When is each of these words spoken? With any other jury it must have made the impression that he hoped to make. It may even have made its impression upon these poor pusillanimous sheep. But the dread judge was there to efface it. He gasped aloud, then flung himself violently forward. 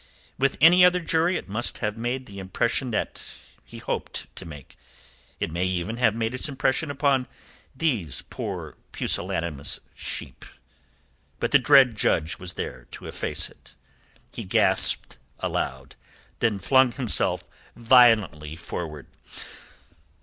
With 0.39 0.57
any 0.59 0.83
other 0.83 0.99
jury 0.99 1.37
it 1.37 1.47
must 1.47 1.77
have 1.77 1.95
made 1.95 2.25
the 2.25 2.39
impression 2.39 2.89
that 2.89 3.23
he 3.63 3.77
hoped 3.77 4.35
to 4.35 4.45
make. 4.45 4.75
It 5.39 5.51
may 5.51 5.65
even 5.65 5.97
have 5.97 6.15
made 6.15 6.33
its 6.33 6.49
impression 6.49 6.89
upon 6.89 7.27
these 7.75 8.23
poor 8.23 8.77
pusillanimous 8.93 9.79
sheep. 9.93 10.43
But 11.39 11.51
the 11.51 11.59
dread 11.59 11.95
judge 11.95 12.39
was 12.39 12.53
there 12.53 12.85
to 12.93 13.05
efface 13.05 13.47
it. 13.51 13.75
He 14.33 14.43
gasped 14.43 15.19
aloud, 15.39 15.95
then 16.39 16.57
flung 16.57 16.93
himself 16.93 17.47
violently 17.75 18.55
forward. 18.55 19.05